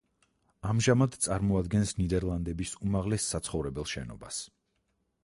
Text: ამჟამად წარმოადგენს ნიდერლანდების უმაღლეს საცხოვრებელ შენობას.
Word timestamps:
ამჟამად 0.69 1.17
წარმოადგენს 1.25 1.93
ნიდერლანდების 1.99 2.73
უმაღლეს 2.87 3.29
საცხოვრებელ 3.35 3.89
შენობას. 3.93 4.41